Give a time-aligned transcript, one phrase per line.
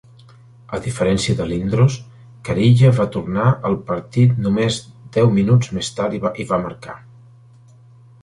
[0.75, 1.97] A diferència de Lindros,
[2.47, 4.77] Kariya va tornar al partit només
[5.17, 6.97] deu minuts més tard i va marcar.